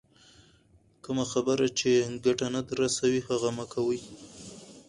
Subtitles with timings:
[1.03, 1.91] کمه خبر چي
[2.25, 4.01] ګټه نه در رسوي، هغه مه کوئ!